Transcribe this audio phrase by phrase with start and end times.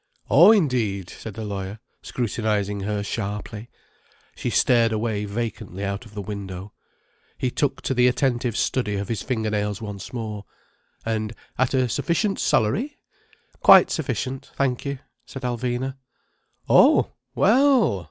[0.31, 3.69] "Oh indeed!" said the lawyer, scrutinizing her sharply.
[4.33, 6.73] She stared away vacantly out of the window.
[7.37, 10.45] He took to the attentive study of his finger nails once more.
[11.05, 12.97] "And at a sufficient salary?"
[13.61, 15.97] "Quite sufficient, thank you," said Alvina.
[16.67, 17.11] "Oh!
[17.35, 17.99] Well!